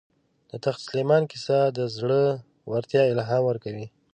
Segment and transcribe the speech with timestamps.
[0.49, 2.21] د تخت سلیمان کیسه د زړه
[2.71, 3.87] ورتیا الهام ورکوي.